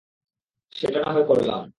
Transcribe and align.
সেটা 0.75 0.99
না 0.99 1.09
হয় 1.13 1.25
করলাম। 1.25 1.61